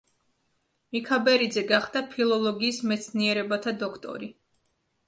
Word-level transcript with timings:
მიქაბერიძე 0.95 1.65
გახდა 1.73 2.03
ფილოლოგიის 2.15 2.83
მეცნიერებათა 2.95 3.79
დოქტორი. 3.87 4.37